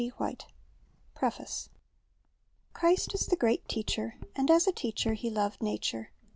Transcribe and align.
J 0.01 0.09
•*■ 0.35 0.41
Preface 1.13 1.69
Christ 2.73 3.13
is 3.13 3.27
the 3.27 3.35
great 3.35 3.67
Teacher; 3.69 4.15
and 4.35 4.49
as 4.49 4.65
a 4.65 4.71
teacher 4.71 5.13
He 5.13 5.29
loved 5.29 5.61
nature. 5.61 6.11